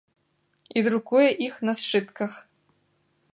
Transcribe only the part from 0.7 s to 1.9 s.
І друкуе іх на